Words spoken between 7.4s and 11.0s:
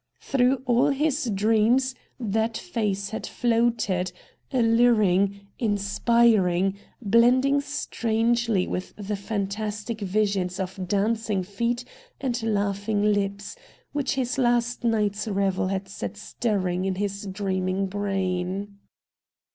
VOL. I. M i62 RED DIAMONDS strangely with the fantastic visions of